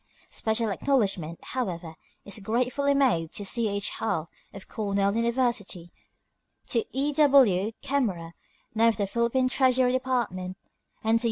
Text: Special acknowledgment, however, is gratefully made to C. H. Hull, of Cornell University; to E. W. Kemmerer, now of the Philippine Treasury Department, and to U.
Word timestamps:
Special 0.31 0.71
acknowledgment, 0.71 1.37
however, 1.43 1.93
is 2.25 2.39
gratefully 2.39 2.95
made 2.95 3.31
to 3.33 3.45
C. 3.45 3.67
H. 3.69 3.91
Hull, 3.91 4.31
of 4.51 4.67
Cornell 4.67 5.15
University; 5.15 5.91
to 6.69 6.83
E. 6.91 7.13
W. 7.13 7.71
Kemmerer, 7.83 8.31
now 8.73 8.87
of 8.87 8.97
the 8.97 9.05
Philippine 9.05 9.47
Treasury 9.47 9.91
Department, 9.91 10.57
and 11.03 11.19
to 11.19 11.19
U. 11.19 11.19